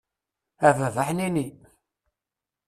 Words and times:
A 0.67 0.69
baba 0.77 1.03
ḥnini! 1.07 1.47